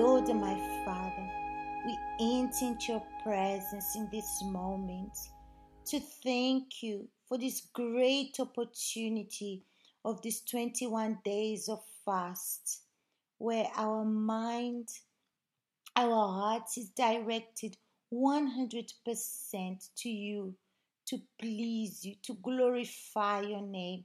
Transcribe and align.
Lord 0.00 0.30
and 0.30 0.40
my 0.40 0.54
Father, 0.82 1.30
we 1.84 1.98
enter 2.20 2.64
into 2.64 2.92
your 2.92 3.02
presence 3.22 3.96
in 3.96 4.08
this 4.10 4.42
moment 4.44 5.12
to 5.88 6.00
thank 6.24 6.82
you 6.82 7.06
for 7.28 7.36
this 7.36 7.68
great 7.74 8.40
opportunity 8.40 9.62
of 10.06 10.22
these 10.22 10.40
21 10.40 11.18
days 11.22 11.68
of 11.68 11.80
fast 12.06 12.84
where 13.36 13.66
our 13.76 14.02
mind, 14.06 14.88
our 15.94 16.28
hearts 16.28 16.78
is 16.78 16.88
directed 16.96 17.76
100% 18.10 19.90
to 19.98 20.08
you 20.08 20.54
to 21.08 21.18
please 21.38 22.06
you, 22.06 22.14
to 22.22 22.38
glorify 22.42 23.42
your 23.42 23.60
name 23.60 24.04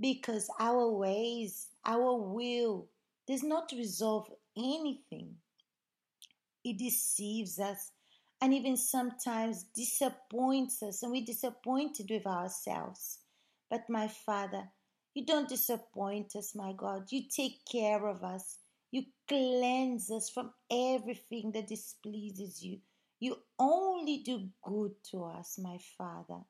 because 0.00 0.48
our 0.58 0.90
ways, 0.90 1.66
our 1.84 2.16
will 2.16 2.88
does 3.28 3.42
not 3.42 3.70
resolve 3.76 4.30
anything. 4.56 5.36
It 6.64 6.78
deceives 6.78 7.58
us 7.58 7.92
and 8.40 8.52
even 8.52 8.76
sometimes 8.76 9.64
disappoints 9.74 10.82
us, 10.82 11.02
and 11.02 11.10
we're 11.12 11.24
disappointed 11.24 12.10
with 12.10 12.26
ourselves. 12.26 13.20
But 13.70 13.88
my 13.88 14.08
Father, 14.08 14.68
you 15.14 15.24
don't 15.24 15.48
disappoint 15.48 16.36
us, 16.36 16.54
my 16.54 16.72
God. 16.76 17.10
You 17.10 17.22
take 17.34 17.64
care 17.70 18.06
of 18.06 18.22
us. 18.22 18.58
You 18.90 19.04
cleanse 19.26 20.10
us 20.10 20.28
from 20.28 20.52
everything 20.70 21.52
that 21.52 21.68
displeases 21.68 22.62
you. 22.62 22.80
You 23.18 23.36
only 23.58 24.18
do 24.18 24.48
good 24.62 24.92
to 25.10 25.24
us, 25.24 25.58
my 25.58 25.78
Father. 25.96 26.40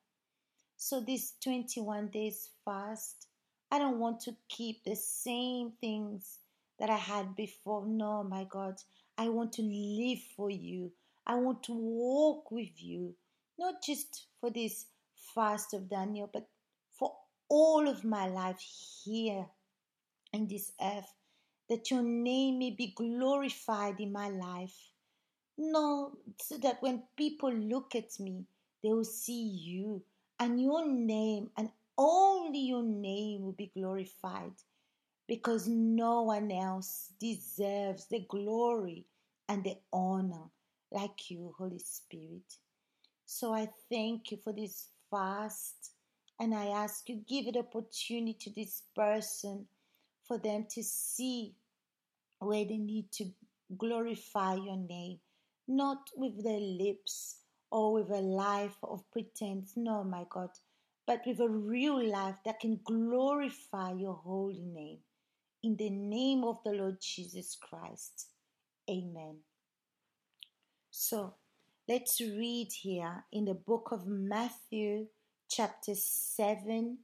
So, 0.77 1.01
this 1.01 1.34
21 1.43 2.09
days 2.09 2.51
fast, 2.65 3.29
I 3.71 3.79
don't 3.79 4.01
want 4.01 4.21
to 4.23 4.37
keep 4.49 4.83
the 4.84 4.97
same 4.97 5.73
things 5.81 6.41
that 6.79 6.91
I 6.91 6.97
had 6.97 7.35
before. 7.35 7.87
No, 7.87 8.23
my 8.23 8.45
God, 8.45 8.81
I 9.19 9.29
want 9.29 9.53
to 9.55 9.63
live 9.63 10.21
for 10.37 10.51
you. 10.51 10.93
I 11.27 11.37
want 11.37 11.63
to 11.65 11.73
walk 11.73 12.51
with 12.51 12.83
you, 12.83 13.15
not 13.59 13.83
just 13.83 14.27
for 14.41 14.51
this 14.51 14.87
fast 15.35 15.75
of 15.75 15.89
Daniel, 15.89 16.31
but 16.33 16.49
for 16.99 17.13
all 17.49 17.89
of 17.89 18.05
my 18.05 18.29
life 18.29 18.61
here 19.05 19.47
in 20.33 20.47
this 20.47 20.73
earth, 20.81 21.13
that 21.69 21.91
your 21.91 22.03
name 22.03 22.59
may 22.59 22.71
be 22.71 22.93
glorified 22.97 23.99
in 24.01 24.13
my 24.13 24.29
life. 24.29 24.77
No, 25.59 26.13
so 26.41 26.59
that 26.59 26.83
when 26.83 27.03
people 27.17 27.53
look 27.53 27.95
at 27.95 28.21
me, 28.21 28.45
they 28.83 28.91
will 28.91 29.05
see 29.05 29.43
you 29.43 30.03
and 30.39 30.61
your 30.61 30.87
name, 30.87 31.51
and 31.57 31.71
only 31.97 32.59
your 32.59 32.83
name 32.83 33.43
will 33.43 33.53
be 33.53 33.71
glorified 33.75 34.53
because 35.29 35.67
no 35.67 36.23
one 36.23 36.51
else 36.53 37.13
deserves 37.21 38.07
the 38.07 38.25
glory 38.29 39.05
and 39.49 39.65
the 39.65 39.77
honor 39.93 40.51
like 40.93 41.31
you, 41.31 41.55
Holy 41.59 41.79
Spirit. 41.79 42.55
So 43.25 43.53
I 43.53 43.69
thank 43.91 44.31
you 44.31 44.39
for 44.43 44.53
this 44.53 44.89
fast 45.11 45.93
and 46.39 46.55
I 46.55 46.67
ask 46.67 47.09
you 47.09 47.23
give 47.29 47.47
it 47.47 47.57
opportunity 47.57 48.37
to 48.41 48.51
this 48.55 48.83
person 48.95 49.67
for 50.27 50.39
them 50.39 50.67
to 50.71 50.83
see 50.83 51.55
where 52.39 52.65
they 52.65 52.77
need 52.77 53.11
to 53.13 53.25
glorify 53.79 54.55
your 54.55 54.77
name, 54.77 55.19
not 55.67 56.11
with 56.17 56.45
their 56.45 56.61
lips 56.61 57.39
or 57.71 57.93
with 57.95 58.11
a 58.11 58.21
life 58.21 58.77
of 58.83 59.03
pretense, 59.11 59.73
no, 59.77 60.05
my 60.05 60.25
God, 60.31 60.51
but 61.07 61.23
with 61.27 61.41
a 61.41 61.49
real 61.49 62.05
life 62.09 62.37
that 62.45 62.61
can 62.61 62.81
glorify 62.85 63.93
your 63.93 64.15
holy 64.15 64.62
name. 64.62 64.99
In 65.66 65.75
the 65.75 65.91
name 65.91 66.44
of 66.44 66.59
the 66.65 66.71
Lord 66.71 67.00
Jesus 67.00 67.56
Christ. 67.60 68.28
Amen. 68.88 69.38
So 70.93 71.34
let's 71.88 72.21
read 72.21 72.69
here 72.72 73.25
in 73.32 73.47
the 73.47 73.54
book 73.54 73.88
of 73.91 74.06
Matthew, 74.06 75.06
chapter 75.50 75.97
7, 75.97 76.99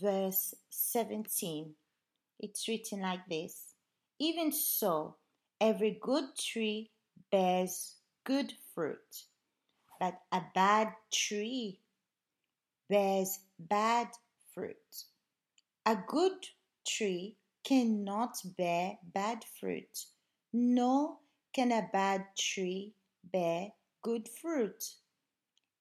verse 0.00 0.54
17. 0.70 1.74
It's 2.38 2.68
written 2.68 3.00
like 3.00 3.28
this 3.28 3.74
Even 4.20 4.52
so, 4.52 5.16
every 5.60 5.98
good 6.00 6.26
tree 6.38 6.92
bears 7.32 7.96
good 8.22 8.52
fruit, 8.72 9.24
but 9.98 10.14
a 10.30 10.42
bad 10.54 10.92
tree 11.12 11.80
bears 12.88 13.40
bad 13.58 14.10
fruit. 14.54 15.06
A 15.84 15.96
good 16.06 16.46
tree 16.86 17.34
cannot 17.66 18.36
bear 18.56 18.96
bad 19.02 19.44
fruit, 19.58 20.06
nor 20.52 21.16
can 21.52 21.72
a 21.72 21.88
bad 21.92 22.24
tree 22.38 22.94
bear 23.24 23.72
good 24.02 24.28
fruit. 24.28 24.84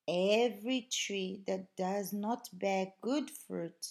Every 0.08 0.88
tree 0.92 1.44
that 1.46 1.68
does 1.78 2.12
not 2.12 2.48
bear 2.54 2.88
good 3.02 3.30
fruit 3.30 3.86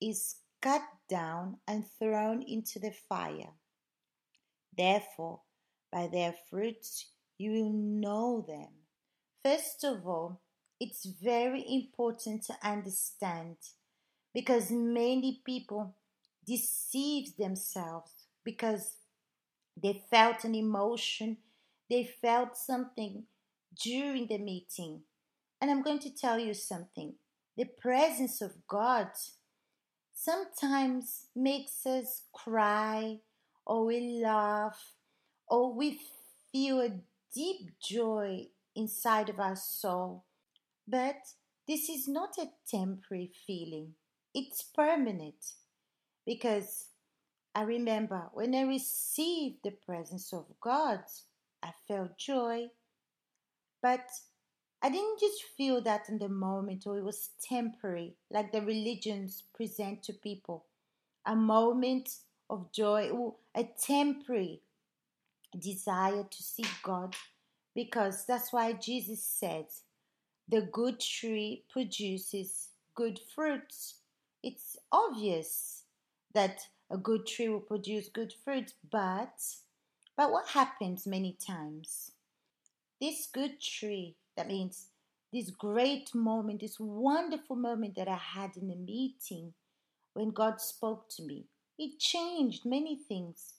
is 0.00 0.36
cut 0.62 0.82
down 1.10 1.58
and 1.68 1.84
thrown 1.98 2.42
into 2.42 2.78
the 2.78 2.92
fire. 3.08 3.52
Therefore, 4.76 5.42
by 5.92 6.06
their 6.06 6.34
fruits 6.48 7.10
you 7.36 7.52
will 7.52 7.72
know 7.72 8.44
them. 8.46 8.68
First 9.42 9.84
of 9.84 10.06
all, 10.06 10.40
it's 10.78 11.04
very 11.04 11.64
important 11.68 12.44
to 12.44 12.54
understand 12.62 13.56
because 14.32 14.70
many 14.70 15.42
people 15.44 15.94
deceive 16.46 17.36
themselves 17.36 18.12
because 18.44 18.96
they 19.80 20.02
felt 20.10 20.44
an 20.44 20.54
emotion 20.54 21.38
they 21.90 22.04
felt 22.04 22.56
something 22.56 23.24
during 23.82 24.28
the 24.28 24.38
meeting. 24.38 25.00
And 25.60 25.70
I'm 25.70 25.82
going 25.82 25.98
to 26.00 26.14
tell 26.14 26.38
you 26.38 26.54
something. 26.54 27.14
The 27.56 27.64
presence 27.64 28.40
of 28.40 28.66
God 28.68 29.08
sometimes 30.14 31.26
makes 31.34 31.84
us 31.84 32.22
cry, 32.32 33.18
or 33.66 33.86
we 33.86 34.22
laugh, 34.22 34.92
or 35.48 35.74
we 35.74 36.00
feel 36.52 36.80
a 36.80 37.00
deep 37.34 37.72
joy 37.82 38.46
inside 38.76 39.28
of 39.28 39.40
our 39.40 39.56
soul. 39.56 40.24
But 40.86 41.16
this 41.66 41.88
is 41.88 42.06
not 42.06 42.38
a 42.38 42.50
temporary 42.68 43.32
feeling, 43.46 43.94
it's 44.32 44.62
permanent. 44.62 45.54
Because 46.30 46.84
I 47.56 47.62
remember 47.62 48.30
when 48.34 48.54
I 48.54 48.62
received 48.62 49.64
the 49.64 49.72
presence 49.72 50.32
of 50.32 50.44
God, 50.60 51.00
I 51.60 51.72
felt 51.88 52.16
joy. 52.16 52.68
But 53.82 54.06
I 54.80 54.90
didn't 54.90 55.18
just 55.18 55.42
feel 55.56 55.80
that 55.80 56.08
in 56.08 56.20
the 56.20 56.28
moment 56.28 56.84
or 56.86 56.96
it 56.96 57.02
was 57.02 57.30
temporary, 57.42 58.14
like 58.30 58.52
the 58.52 58.62
religions 58.62 59.42
present 59.56 60.04
to 60.04 60.12
people. 60.12 60.66
A 61.26 61.34
moment 61.34 62.10
of 62.48 62.70
joy 62.70 63.08
or 63.08 63.34
a 63.56 63.64
temporary 63.64 64.60
desire 65.58 66.22
to 66.30 66.42
see 66.44 66.64
God. 66.84 67.16
Because 67.74 68.24
that's 68.24 68.52
why 68.52 68.74
Jesus 68.74 69.24
said, 69.24 69.66
the 70.48 70.62
good 70.62 71.00
tree 71.00 71.64
produces 71.68 72.68
good 72.94 73.18
fruits. 73.34 73.96
It's 74.44 74.76
obvious 74.92 75.79
that 76.34 76.68
a 76.90 76.96
good 76.96 77.26
tree 77.26 77.48
will 77.48 77.60
produce 77.60 78.08
good 78.08 78.32
fruit, 78.44 78.74
but 78.90 79.40
but 80.16 80.32
what 80.32 80.48
happens 80.48 81.06
many 81.06 81.36
times? 81.44 82.12
This 83.00 83.26
good 83.32 83.60
tree, 83.60 84.16
that 84.36 84.48
means 84.48 84.88
this 85.32 85.50
great 85.50 86.14
moment, 86.14 86.60
this 86.60 86.78
wonderful 86.78 87.56
moment 87.56 87.94
that 87.96 88.08
I 88.08 88.16
had 88.16 88.56
in 88.56 88.68
the 88.68 88.76
meeting 88.76 89.54
when 90.12 90.30
God 90.30 90.60
spoke 90.60 91.08
to 91.10 91.22
me, 91.22 91.46
it 91.78 91.98
changed 91.98 92.66
many 92.66 92.96
things. 92.96 93.54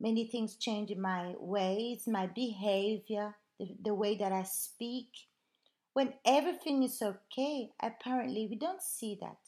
Many 0.00 0.26
things 0.26 0.54
changed 0.54 0.92
in 0.92 1.00
my 1.00 1.34
ways, 1.38 2.06
my 2.06 2.26
behavior, 2.26 3.34
the, 3.58 3.74
the 3.82 3.94
way 3.94 4.16
that 4.16 4.30
I 4.30 4.44
speak. 4.44 5.08
When 5.94 6.14
everything 6.24 6.84
is 6.84 7.02
okay, 7.02 7.70
apparently 7.82 8.46
we 8.48 8.56
don't 8.56 8.82
see 8.82 9.18
that. 9.20 9.38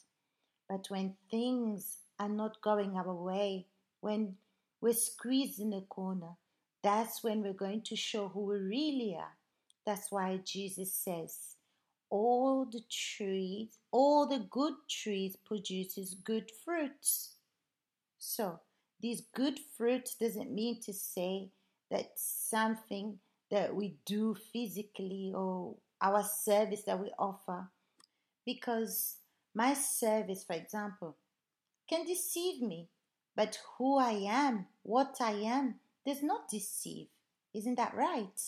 But 0.71 0.89
when 0.89 1.15
things 1.29 1.97
are 2.17 2.29
not 2.29 2.61
going 2.61 2.95
our 2.95 3.13
way, 3.13 3.65
when 3.99 4.37
we're 4.79 4.93
squeezed 4.93 5.59
in 5.59 5.73
a 5.73 5.81
corner, 5.81 6.37
that's 6.81 7.21
when 7.25 7.43
we're 7.43 7.51
going 7.51 7.81
to 7.81 7.97
show 7.97 8.29
who 8.29 8.45
we 8.45 8.55
really 8.55 9.17
are. 9.19 9.35
That's 9.85 10.09
why 10.13 10.39
Jesus 10.45 10.93
says, 10.93 11.57
all 12.09 12.63
the 12.63 12.83
trees, 12.89 13.79
all 13.91 14.25
the 14.25 14.47
good 14.49 14.75
trees 14.89 15.35
produces 15.45 16.13
good 16.23 16.49
fruits. 16.63 17.35
So, 18.17 18.61
these 19.01 19.23
good 19.35 19.59
fruits 19.75 20.15
doesn't 20.15 20.55
mean 20.55 20.79
to 20.83 20.93
say 20.93 21.49
that 21.89 22.13
something 22.15 23.19
that 23.49 23.75
we 23.75 23.97
do 24.05 24.37
physically 24.53 25.33
or 25.35 25.75
our 26.01 26.23
service 26.23 26.83
that 26.83 27.01
we 27.01 27.11
offer. 27.19 27.67
Because 28.45 29.17
my 29.53 29.73
service, 29.73 30.43
for 30.43 30.55
example, 30.55 31.17
can 31.89 32.05
deceive 32.05 32.61
me. 32.61 32.89
But 33.35 33.59
who 33.77 33.97
I 33.97 34.11
am, 34.27 34.67
what 34.83 35.17
I 35.19 35.31
am, 35.31 35.75
does 36.05 36.21
not 36.21 36.49
deceive. 36.49 37.07
Isn't 37.53 37.75
that 37.75 37.95
right? 37.95 38.39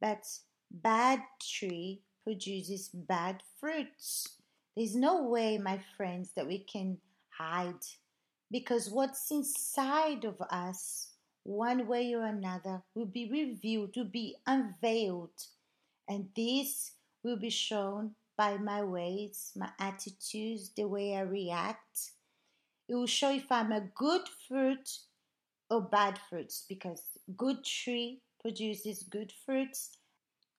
But 0.00 0.26
bad 0.70 1.22
tree 1.40 2.02
produces 2.24 2.88
bad 2.88 3.42
fruits. 3.60 4.36
There's 4.76 4.96
no 4.96 5.22
way, 5.22 5.58
my 5.58 5.80
friends, 5.96 6.32
that 6.36 6.46
we 6.46 6.58
can 6.58 6.98
hide 7.30 7.84
because 8.50 8.90
what's 8.90 9.30
inside 9.30 10.24
of 10.24 10.40
us, 10.50 11.12
one 11.44 11.86
way 11.86 12.12
or 12.14 12.24
another, 12.24 12.82
will 12.94 13.06
be 13.06 13.30
revealed, 13.30 13.94
will 13.96 14.04
be 14.04 14.36
unveiled. 14.46 15.30
And 16.08 16.28
this 16.36 16.92
will 17.22 17.38
be 17.38 17.50
shown 17.50 18.14
by 18.36 18.56
my 18.58 18.82
ways, 18.82 19.52
my 19.56 19.70
attitudes, 19.78 20.70
the 20.76 20.84
way 20.84 21.16
I 21.16 21.20
react. 21.20 22.12
It 22.88 22.94
will 22.94 23.06
show 23.06 23.32
if 23.32 23.50
I'm 23.50 23.72
a 23.72 23.88
good 23.94 24.22
fruit 24.48 24.88
or 25.70 25.82
bad 25.82 26.18
fruits 26.28 26.64
because 26.68 27.02
good 27.36 27.64
tree 27.64 28.20
produces 28.40 29.02
good 29.02 29.32
fruits 29.44 29.98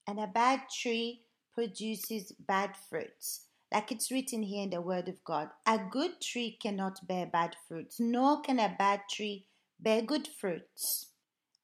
and 0.08 0.20
a 0.20 0.28
bad 0.28 0.62
tree 0.82 1.22
produces 1.54 2.32
bad 2.48 2.76
fruits. 2.90 3.46
Like 3.74 3.92
it's 3.92 4.12
written 4.12 4.44
here 4.44 4.64
in 4.64 4.70
the 4.70 4.82
Word 4.82 5.10
of 5.10 5.24
God, 5.24 5.50
a 5.66 5.78
good 5.78 6.22
tree 6.22 6.58
cannot 6.62 7.06
bear 7.08 7.26
bad 7.26 7.56
fruits, 7.68 8.00
nor 8.00 8.42
can 8.42 8.60
a 8.60 8.76
bad 8.78 9.02
tree 9.10 9.48
bear 9.80 10.02
good 10.02 10.28
fruits. 10.28 11.08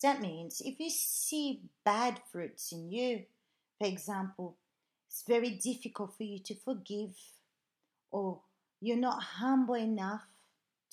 That 0.02 0.22
means 0.22 0.62
if 0.66 0.80
you 0.80 0.90
see 0.90 1.62
bad 1.86 2.20
fruits 2.30 2.74
in 2.74 2.92
you, 2.92 3.24
for 3.80 3.88
example, 3.88 4.58
it's 5.14 5.24
very 5.28 5.52
difficult 5.52 6.18
for 6.18 6.24
you 6.24 6.40
to 6.40 6.56
forgive, 6.56 7.16
or 8.10 8.40
you're 8.82 8.98
not 8.98 9.22
humble 9.22 9.76
enough 9.76 10.26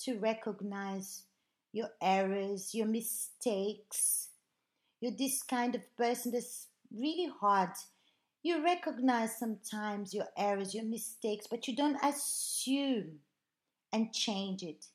to 0.01 0.19
recognize 0.19 1.23
your 1.73 1.89
errors, 1.99 2.75
your 2.75 2.85
mistakes. 2.87 4.29
You're 4.99 5.17
this 5.17 5.41
kind 5.41 5.73
of 5.73 5.97
person 5.97 6.31
that's 6.31 6.67
really 6.91 7.31
hard 7.41 7.71
you 8.43 8.63
recognize 8.63 9.37
sometimes 9.37 10.13
your 10.13 10.27
errors, 10.35 10.73
your 10.73 10.85
mistakes, 10.85 11.45
but 11.49 11.67
you 11.67 11.75
don't 11.75 12.03
assume 12.03 13.19
and 13.93 14.13
change 14.13 14.63
it. 14.63 14.87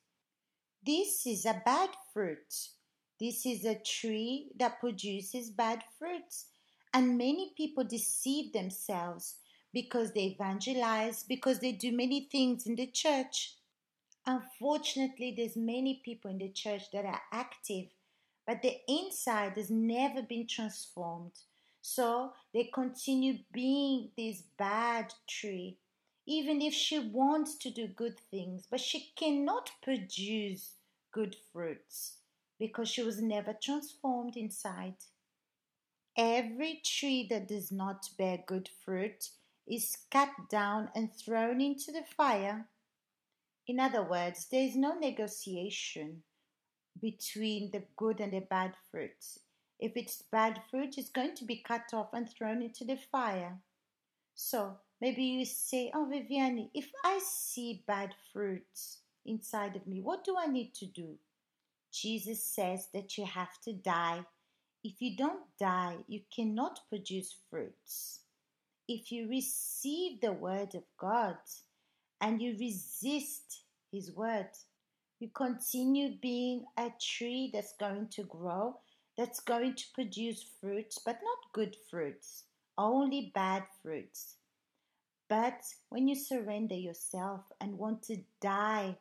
This 0.85 1.27
is 1.27 1.47
a 1.47 1.63
bad 1.65 1.91
fruit. 2.13 2.71
This 3.21 3.47
is 3.47 3.65
a 3.65 3.77
tree 3.77 4.49
that 4.59 4.81
produces 4.81 5.51
bad 5.51 5.85
fruits. 5.99 6.47
And 6.97 7.19
many 7.19 7.53
people 7.55 7.85
deceive 7.85 8.55
themselves 8.55 9.35
because 9.71 10.13
they 10.13 10.29
evangelize, 10.29 11.25
because 11.25 11.59
they 11.59 11.73
do 11.73 11.93
many 11.93 12.27
things 12.33 12.67
in 12.67 12.75
the 12.75 12.87
church. 12.87 13.57
Unfortunately, 14.25 15.35
there's 15.37 15.57
many 15.57 16.01
people 16.03 16.31
in 16.31 16.39
the 16.39 16.49
church 16.49 16.85
that 16.95 17.05
are 17.05 17.21
active, 17.31 17.89
but 18.47 18.63
the 18.63 18.79
inside 18.89 19.59
has 19.59 19.69
never 19.69 20.23
been 20.23 20.47
transformed. 20.47 21.33
So 21.83 22.33
they 22.55 22.71
continue 22.73 23.41
being 23.53 24.09
this 24.17 24.45
bad 24.59 25.13
tree, 25.29 25.77
even 26.27 26.63
if 26.63 26.73
she 26.73 26.99
wants 26.99 27.57
to 27.57 27.71
do 27.71 27.89
good 27.89 28.19
things, 28.31 28.67
but 28.71 28.81
she 28.81 29.13
cannot 29.17 29.71
produce 29.83 30.77
good 31.13 31.37
fruits 31.53 32.21
because 32.59 32.89
she 32.89 33.03
was 33.03 33.21
never 33.21 33.53
transformed 33.53 34.39
inside. 34.39 34.95
Every 36.17 36.81
tree 36.83 37.27
that 37.29 37.49
does 37.49 37.71
not 37.71 38.09
bear 38.17 38.39
good 38.47 38.71
fruit 38.85 39.31
is 39.67 39.99
cut 40.11 40.31
down 40.49 40.89
and 40.95 41.13
thrown 41.13 41.61
into 41.61 41.93
the 41.93 42.05
fire. 42.17 42.69
In 43.67 43.79
other 43.79 44.03
words, 44.03 44.47
there 44.51 44.63
is 44.63 44.77
no 44.77 44.95
negotiation 44.95 46.23
between 47.01 47.71
the 47.71 47.83
good 47.97 48.21
and 48.21 48.33
the 48.33 48.41
bad 48.41 48.75
fruits. 48.91 49.41
If 49.79 49.93
it's 49.97 50.23
bad 50.23 50.63
fruit, 50.71 50.97
it's 50.97 51.11
going 51.11 51.35
to 51.35 51.45
be 51.45 51.63
cut 51.63 51.93
off 51.93 52.15
and 52.15 52.29
thrown 52.29 52.63
into 52.63 52.85
the 52.85 52.97
fire. 52.97 53.59
So 54.35 54.79
maybe 55.01 55.23
you 55.23 55.45
say, 55.45 55.91
Oh, 55.95 56.09
Viviani, 56.11 56.71
if 56.73 56.91
I 57.05 57.21
see 57.23 57.85
bad 57.87 58.15
fruits 58.33 59.01
inside 59.27 59.77
of 59.77 59.87
me, 59.87 60.01
what 60.01 60.25
do 60.25 60.37
I 60.39 60.47
need 60.47 60.73
to 60.77 60.87
do? 60.87 61.19
Jesus 61.93 62.43
says 62.43 62.89
that 62.95 63.19
you 63.19 63.27
have 63.27 63.61
to 63.65 63.73
die. 63.73 64.25
If 64.87 65.03
you 65.03 65.17
don't 65.17 65.43
die, 65.59 65.97
you 66.07 66.21
cannot 66.33 66.79
produce 66.89 67.35
fruits. 67.51 68.21
If 68.87 69.11
you 69.11 69.29
receive 69.29 70.21
the 70.21 70.33
word 70.33 70.77
of 70.77 70.85
God 70.97 71.39
and 72.21 72.41
you 72.41 72.57
resist 72.57 73.65
his 73.91 74.13
word, 74.13 74.51
you 75.19 75.29
continue 75.35 76.17
being 76.23 76.67
a 76.79 76.93
tree 77.01 77.51
that's 77.53 77.75
going 77.81 78.11
to 78.11 78.23
grow 78.23 78.77
that's 79.17 79.41
going 79.41 79.75
to 79.75 79.85
produce 79.93 80.45
fruits, 80.61 81.01
but 81.05 81.19
not 81.21 81.53
good 81.53 81.75
fruits, 81.91 82.45
only 82.79 83.33
bad 83.35 83.65
fruits. 83.83 84.37
But 85.29 85.65
when 85.89 86.07
you 86.07 86.15
surrender 86.15 86.77
yourself 86.77 87.41
and 87.61 87.77
want 87.77 88.05
to 88.05 88.19
die 88.41 88.97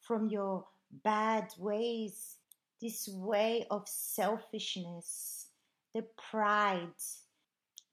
from 0.00 0.30
your 0.30 0.64
bad 1.04 1.52
ways, 1.58 2.36
this 2.80 3.08
way 3.08 3.66
of 3.70 3.88
selfishness, 3.88 5.48
the 5.94 6.04
pride, 6.30 6.88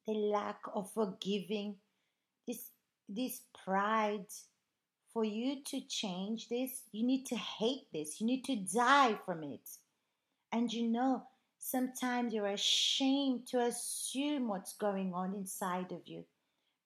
the 0.07 0.13
lack 0.13 0.59
of 0.73 0.91
forgiving, 0.91 1.75
this, 2.47 2.69
this 3.09 3.41
pride, 3.63 4.25
for 5.13 5.23
you 5.23 5.63
to 5.63 5.81
change 5.81 6.49
this, 6.49 6.83
you 6.91 7.05
need 7.05 7.25
to 7.27 7.35
hate 7.35 7.87
this. 7.93 8.19
You 8.19 8.27
need 8.27 8.43
to 8.45 8.55
die 8.57 9.17
from 9.25 9.43
it. 9.43 9.67
And 10.51 10.71
you 10.71 10.89
know, 10.89 11.23
Sometimes 11.65 12.31
you're 12.31 12.45
ashamed 12.45 13.47
to 13.47 13.59
assume 13.59 14.47
what's 14.47 14.73
going 14.73 15.15
on 15.15 15.33
inside 15.33 15.91
of 15.91 16.01
you 16.05 16.23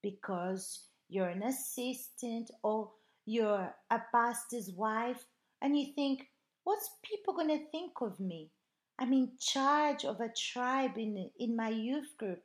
because 0.02 0.86
you're 1.10 1.28
an 1.28 1.42
assistant 1.42 2.50
or 2.62 2.90
you're 3.26 3.74
a 3.90 4.00
pastor's 4.10 4.70
wife 4.70 5.26
and 5.60 5.78
you 5.78 5.92
think, 5.94 6.28
what's 6.64 6.90
people 7.02 7.34
going 7.34 7.48
to 7.48 7.70
think 7.70 7.92
of 8.00 8.18
me? 8.20 8.50
I'm 8.98 9.12
in 9.12 9.32
charge 9.38 10.04
of 10.04 10.20
a 10.20 10.28
tribe 10.28 10.98
in, 10.98 11.30
in 11.38 11.56
my 11.56 11.70
youth 11.70 12.16
group. 12.18 12.42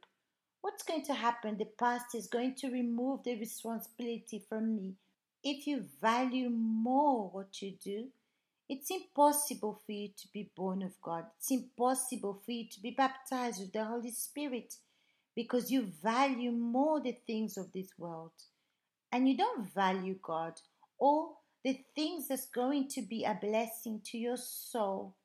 What's 0.61 0.83
going 0.83 1.05
to 1.05 1.13
happen? 1.13 1.57
The 1.57 1.67
pastor 1.77 2.17
is 2.17 2.27
going 2.27 2.55
to 2.55 2.71
remove 2.71 3.23
the 3.23 3.37
responsibility 3.37 4.43
from 4.47 4.75
me. 4.75 4.95
If 5.43 5.67
you 5.67 5.85
value 6.01 6.49
more 6.49 7.29
what 7.29 7.61
you 7.61 7.73
do, 7.83 8.07
it's 8.67 8.89
impossible 8.89 9.79
for 9.85 9.91
you 9.91 10.07
to 10.07 10.27
be 10.33 10.49
born 10.55 10.81
of 10.81 10.99
God. 11.01 11.25
It's 11.37 11.51
impossible 11.51 12.41
for 12.43 12.51
you 12.51 12.67
to 12.71 12.81
be 12.81 12.91
baptized 12.91 13.59
with 13.59 13.73
the 13.73 13.83
Holy 13.83 14.11
Spirit 14.11 14.73
because 15.35 15.69
you 15.69 15.91
value 16.01 16.51
more 16.51 16.99
the 16.99 17.17
things 17.27 17.57
of 17.57 17.71
this 17.73 17.89
world 17.99 18.31
and 19.11 19.29
you 19.29 19.37
don't 19.37 19.71
value 19.73 20.17
God 20.21 20.53
or 20.97 21.29
the 21.65 21.77
things 21.95 22.29
that's 22.29 22.45
going 22.45 22.87
to 22.87 23.01
be 23.01 23.25
a 23.25 23.37
blessing 23.41 23.99
to 24.05 24.17
your 24.17 24.37
soul. 24.37 25.15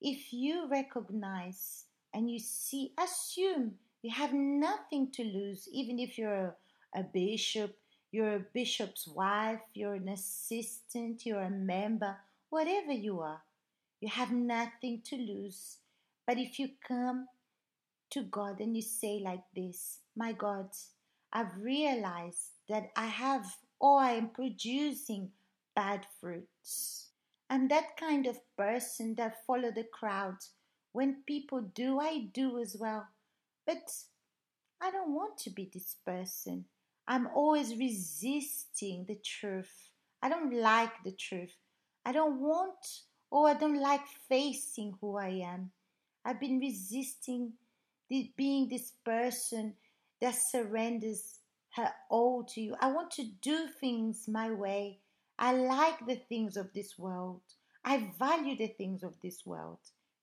If 0.00 0.32
you 0.32 0.66
recognize 0.70 1.84
and 2.14 2.30
you 2.30 2.38
see, 2.38 2.94
assume 2.98 3.74
you 4.00 4.10
have 4.10 4.32
nothing 4.32 5.10
to 5.12 5.24
lose, 5.24 5.68
even 5.70 5.98
if 5.98 6.16
you're 6.16 6.54
a, 6.94 7.00
a 7.00 7.02
bishop, 7.02 7.76
you're 8.10 8.36
a 8.36 8.46
bishop's 8.54 9.06
wife, 9.06 9.60
you're 9.74 9.94
an 9.94 10.08
assistant, 10.08 11.26
you're 11.26 11.42
a 11.42 11.50
member 11.50 12.16
whatever 12.52 12.92
you 12.92 13.18
are, 13.20 13.40
you 14.02 14.10
have 14.10 14.30
nothing 14.30 15.00
to 15.06 15.16
lose. 15.16 15.78
But 16.26 16.36
if 16.36 16.58
you 16.58 16.68
come 16.86 17.26
to 18.10 18.22
God 18.24 18.60
and 18.60 18.76
you 18.76 18.82
say, 18.82 19.22
like 19.24 19.44
this, 19.56 20.00
My 20.14 20.32
God, 20.32 20.68
I've 21.32 21.56
realized 21.56 22.50
that 22.68 22.90
I 22.94 23.06
have 23.06 23.56
or 23.80 24.00
I 24.00 24.12
am 24.12 24.28
producing 24.28 25.30
bad 25.74 26.06
fruits. 26.20 27.08
I'm 27.50 27.68
that 27.68 27.96
kind 27.96 28.26
of 28.26 28.40
person 28.56 29.14
that 29.16 29.44
follow 29.46 29.70
the 29.70 29.84
crowd. 29.84 30.36
When 30.92 31.22
people 31.26 31.60
do, 31.60 31.98
I 32.00 32.28
do 32.32 32.58
as 32.58 32.76
well. 32.78 33.06
But 33.66 33.92
I 34.80 34.90
don't 34.90 35.14
want 35.14 35.38
to 35.38 35.50
be 35.50 35.70
this 35.72 35.96
person. 36.04 36.64
I'm 37.06 37.28
always 37.34 37.76
resisting 37.76 39.04
the 39.06 39.18
truth. 39.24 39.90
I 40.22 40.28
don't 40.28 40.54
like 40.54 41.02
the 41.04 41.12
truth. 41.12 41.54
I 42.04 42.12
don't 42.12 42.40
want 42.40 43.02
or 43.30 43.48
I 43.48 43.54
don't 43.54 43.80
like 43.80 44.06
facing 44.28 44.94
who 45.00 45.16
I 45.16 45.42
am. 45.44 45.70
I've 46.24 46.40
been 46.40 46.58
resisting 46.58 47.52
the, 48.08 48.32
being 48.36 48.68
this 48.68 48.92
person 49.04 49.74
that 50.20 50.34
surrenders 50.34 51.40
her 51.74 51.90
all 52.10 52.44
to 52.44 52.60
you. 52.60 52.76
I 52.80 52.92
want 52.92 53.10
to 53.12 53.24
do 53.40 53.66
things 53.80 54.28
my 54.28 54.50
way. 54.50 55.00
I 55.42 55.54
like 55.54 56.06
the 56.06 56.20
things 56.28 56.56
of 56.56 56.72
this 56.72 56.96
world. 56.96 57.40
I 57.84 58.12
value 58.16 58.56
the 58.56 58.68
things 58.68 59.02
of 59.02 59.20
this 59.20 59.44
world. 59.44 59.80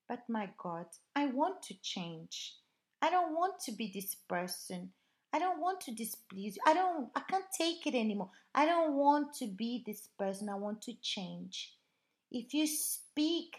But 0.07 0.21
my 0.29 0.49
God, 0.57 0.85
I 1.13 1.25
want 1.25 1.61
to 1.63 1.73
change. 1.81 2.55
I 3.01 3.09
don't 3.09 3.35
want 3.35 3.59
to 3.65 3.73
be 3.73 3.91
this 3.93 4.15
person. 4.15 4.91
I 5.33 5.39
don't 5.39 5.59
want 5.59 5.81
to 5.81 5.91
displease 5.91 6.55
you. 6.55 6.61
I 6.65 6.73
don't 6.73 7.09
I 7.15 7.19
can't 7.29 7.51
take 7.51 7.85
it 7.85 7.95
anymore. 7.95 8.29
I 8.55 8.65
don't 8.65 8.93
want 8.93 9.33
to 9.39 9.47
be 9.47 9.83
this 9.85 10.07
person. 10.17 10.47
I 10.47 10.55
want 10.55 10.81
to 10.83 10.93
change. 11.01 11.73
If 12.31 12.53
you 12.53 12.65
speak 12.65 13.57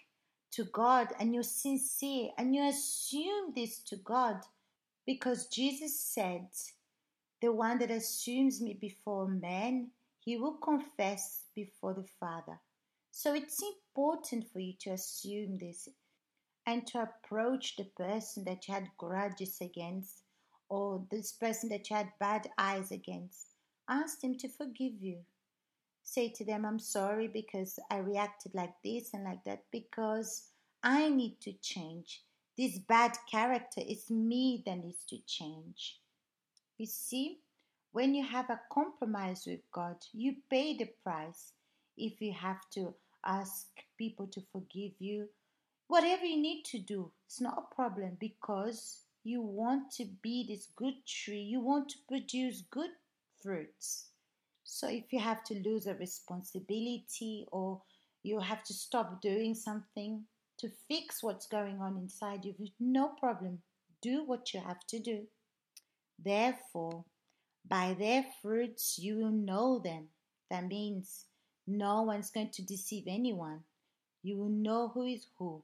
to 0.53 0.65
God 0.65 1.09
and 1.21 1.35
you're 1.35 1.43
sincere 1.43 2.31
and 2.39 2.55
you 2.55 2.67
assume 2.71 3.53
this 3.55 3.81
to 3.81 3.97
God 3.97 4.41
because 5.07 5.47
Jesus 5.49 6.01
said, 6.01 6.47
The 7.43 7.53
one 7.53 7.79
that 7.81 7.91
assumes 7.91 8.63
me 8.63 8.79
before 8.81 9.29
men, 9.29 9.91
he 10.21 10.37
will 10.37 10.59
confess 10.59 11.45
before 11.55 11.95
the 11.95 12.07
Father. 12.21 12.61
So 13.11 13.35
it's 13.35 13.63
important 13.63 14.47
for 14.53 14.61
you 14.61 14.75
to 14.81 14.91
assume 14.91 15.59
this 15.59 15.89
and 16.67 16.87
to 16.89 17.03
approach 17.03 17.77
the 17.77 17.85
person 17.97 18.45
that 18.45 18.69
you 18.69 18.75
had 18.75 18.89
grudges 18.97 19.59
against 19.61 20.23
or 20.69 21.05
this 21.11 21.33
person 21.33 21.69
that 21.71 21.91
you 21.91 21.97
had 21.97 22.13
bad 22.21 22.49
eyes 22.59 22.93
against. 22.93 23.49
Ask 23.89 24.21
them 24.21 24.37
to 24.39 24.49
forgive 24.49 25.01
you. 25.01 25.19
Say 26.03 26.29
to 26.29 26.45
them, 26.45 26.65
I'm 26.65 26.79
sorry 26.79 27.27
because 27.27 27.79
I 27.91 27.99
reacted 27.99 28.55
like 28.55 28.75
this 28.85 29.13
and 29.15 29.25
like 29.25 29.43
that 29.45 29.65
because 29.73 30.49
I 30.83 31.09
need 31.09 31.41
to 31.43 31.53
change. 31.55 32.23
This 32.57 32.79
bad 32.79 33.17
character 33.31 33.81
is 33.87 34.11
me 34.11 34.63
that 34.67 34.85
needs 34.85 35.05
to 35.09 35.19
change. 35.27 35.99
You 36.79 36.87
see, 36.87 37.41
when 37.93 38.15
you 38.15 38.25
have 38.25 38.51
a 38.51 38.61
compromise 38.73 39.45
with 39.47 39.61
God, 39.73 39.97
you 40.13 40.37
pay 40.49 40.77
the 40.77 40.89
price. 41.03 41.53
If 41.97 42.21
you 42.21 42.33
have 42.33 42.61
to 42.75 42.95
ask 43.25 43.67
people 43.99 44.27
to 44.29 44.41
forgive 44.53 44.93
you, 44.99 45.29
whatever 45.89 46.25
you 46.25 46.41
need 46.41 46.65
to 46.67 46.79
do, 46.79 47.11
it's 47.27 47.41
not 47.41 47.59
a 47.59 47.75
problem 47.75 48.17
because 48.21 49.03
you 49.25 49.43
want 49.43 49.91
to 49.93 50.07
be 50.23 50.47
this 50.49 50.69
good 50.77 50.95
tree, 51.07 51.43
you 51.43 51.61
want 51.61 51.89
to 51.91 51.99
produce 52.09 52.63
good 52.71 52.91
fruits. 53.43 54.07
So 54.65 54.89
if 54.89 55.13
you 55.13 55.19
have 55.19 55.43
to 55.45 55.55
lose 55.63 55.87
a 55.87 55.95
responsibility 55.95 57.47
or 57.51 57.83
you 58.23 58.39
have 58.39 58.63
to 58.65 58.73
stop 58.73 59.21
doing 59.21 59.55
something 59.55 60.25
to 60.59 60.71
fix 60.89 61.23
what's 61.23 61.47
going 61.47 61.81
on 61.81 61.97
inside 61.97 62.45
you, 62.45 62.55
no 62.79 63.09
problem. 63.09 63.59
Do 64.01 64.25
what 64.25 64.55
you 64.55 64.61
have 64.61 64.87
to 64.89 65.01
do. 65.01 65.27
Therefore, 66.23 67.05
by 67.69 67.95
their 67.99 68.25
fruits 68.43 68.99
you 68.99 69.17
will 69.17 69.31
know 69.31 69.79
them. 69.79 70.09
That 70.51 70.67
means 70.67 71.25
no 71.67 72.03
one's 72.03 72.31
going 72.31 72.51
to 72.51 72.63
deceive 72.63 73.05
anyone. 73.07 73.61
You 74.23 74.37
will 74.37 74.49
know 74.49 74.89
who 74.89 75.05
is 75.05 75.27
who. 75.39 75.63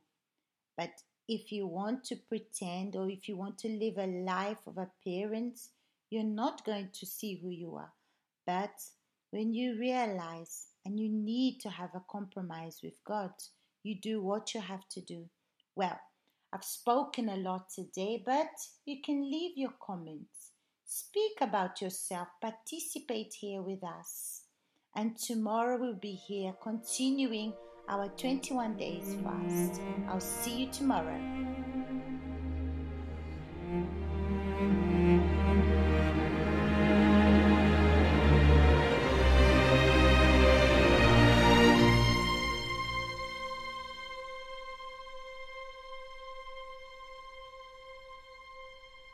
But 0.76 1.02
if 1.28 1.50
you 1.50 1.66
want 1.66 2.04
to 2.04 2.16
pretend 2.16 2.94
or 2.94 3.10
if 3.10 3.28
you 3.28 3.36
want 3.36 3.58
to 3.58 3.68
live 3.68 3.98
a 3.98 4.06
life 4.06 4.64
of 4.66 4.78
appearance, 4.78 5.70
you're 6.10 6.22
not 6.22 6.64
going 6.64 6.90
to 6.92 7.06
see 7.06 7.40
who 7.42 7.50
you 7.50 7.74
are. 7.76 7.92
But 8.46 8.80
when 9.30 9.52
you 9.52 9.76
realize 9.78 10.68
and 10.84 11.00
you 11.00 11.08
need 11.08 11.60
to 11.60 11.70
have 11.70 11.94
a 11.94 12.04
compromise 12.08 12.80
with 12.82 13.02
God, 13.04 13.32
you 13.82 13.96
do 13.96 14.22
what 14.22 14.54
you 14.54 14.60
have 14.60 14.88
to 14.90 15.00
do. 15.00 15.28
Well, 15.74 15.98
I've 16.52 16.64
spoken 16.64 17.28
a 17.28 17.36
lot 17.36 17.70
today, 17.70 18.22
but 18.24 18.50
you 18.84 19.02
can 19.04 19.28
leave 19.28 19.58
your 19.58 19.74
comments. 19.84 20.45
Speak 20.88 21.38
about 21.40 21.82
yourself, 21.82 22.28
participate 22.40 23.34
here 23.34 23.60
with 23.60 23.82
us. 23.82 24.42
And 24.94 25.18
tomorrow 25.18 25.78
we'll 25.80 25.94
be 25.94 26.12
here 26.12 26.54
continuing 26.62 27.54
our 27.88 28.08
21 28.10 28.76
days 28.76 29.16
fast. 29.24 29.80
I'll 30.08 30.20
see 30.20 30.60
you 30.60 30.70
tomorrow. 30.70 31.20